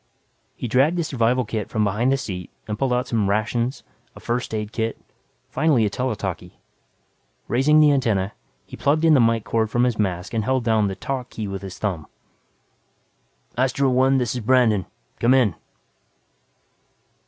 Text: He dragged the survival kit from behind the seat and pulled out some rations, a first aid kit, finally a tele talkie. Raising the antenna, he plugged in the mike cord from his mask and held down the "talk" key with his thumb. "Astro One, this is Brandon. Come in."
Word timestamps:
He 0.55 0.67
dragged 0.67 0.97
the 0.97 1.03
survival 1.03 1.45
kit 1.45 1.69
from 1.69 1.83
behind 1.83 2.11
the 2.11 2.17
seat 2.17 2.49
and 2.67 2.79
pulled 2.79 2.91
out 2.91 3.07
some 3.07 3.29
rations, 3.29 3.83
a 4.15 4.19
first 4.19 4.51
aid 4.51 4.71
kit, 4.71 4.97
finally 5.47 5.85
a 5.85 5.91
tele 5.91 6.15
talkie. 6.15 6.59
Raising 7.47 7.79
the 7.79 7.91
antenna, 7.91 8.33
he 8.65 8.75
plugged 8.75 9.05
in 9.05 9.13
the 9.13 9.19
mike 9.19 9.43
cord 9.43 9.69
from 9.69 9.83
his 9.83 9.99
mask 9.99 10.33
and 10.33 10.43
held 10.43 10.63
down 10.63 10.87
the 10.87 10.95
"talk" 10.95 11.29
key 11.29 11.47
with 11.47 11.61
his 11.61 11.77
thumb. 11.77 12.07
"Astro 13.55 13.91
One, 13.91 14.17
this 14.17 14.33
is 14.33 14.41
Brandon. 14.41 14.87
Come 15.19 15.35
in." 15.35 15.53